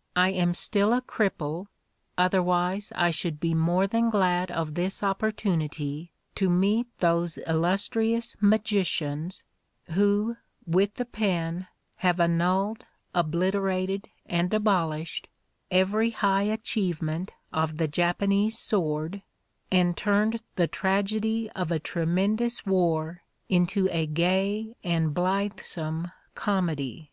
—I 0.16 0.30
am 0.30 0.52
still 0.52 0.92
a 0.92 1.00
cripple, 1.00 1.66
otherwise 2.18 2.92
I 2.96 3.12
should 3.12 3.38
be 3.38 3.54
more 3.54 3.86
than 3.86 4.10
glad 4.10 4.50
of 4.50 4.74
this 4.74 5.00
opportunity 5.00 6.10
to 6.34 6.50
meet 6.50 6.88
those 6.98 7.38
illustrious 7.46 8.34
magicians 8.40 9.44
who 9.92 10.38
with 10.66 10.94
the 10.94 11.04
pen 11.04 11.68
have 11.98 12.18
annulled, 12.18 12.84
obliterated 13.14 14.08
and 14.28 14.50
abol 14.50 15.00
ished 15.02 15.26
every 15.70 16.10
high 16.10 16.42
achievement 16.42 17.32
of 17.52 17.76
the 17.76 17.86
Japanese 17.86 18.58
sword 18.58 19.22
and 19.70 19.96
turned 19.96 20.42
the 20.56 20.66
tragedy 20.66 21.48
of 21.54 21.70
a 21.70 21.78
tremendous 21.78 22.66
war 22.66 23.22
into 23.48 23.88
a 23.92 24.04
gay 24.06 24.74
and 24.82 25.14
blithesome 25.14 26.10
com 26.34 26.70
edy. 26.70 27.12